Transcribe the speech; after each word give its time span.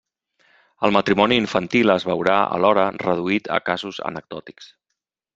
El 0.87 0.93
matrimoni 0.95 1.35
infantil 1.41 1.93
es 1.95 2.05
veurà 2.11 2.37
alhora 2.55 2.85
reduït 3.03 3.49
a 3.59 3.59
casos 3.69 3.99
anecdòtics. 4.11 4.71